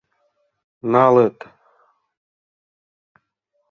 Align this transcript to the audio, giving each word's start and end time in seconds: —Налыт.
—Налыт. 0.91 1.37